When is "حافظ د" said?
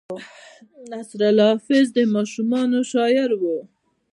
1.51-1.97